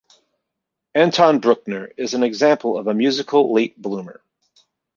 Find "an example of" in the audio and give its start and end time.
2.15-2.87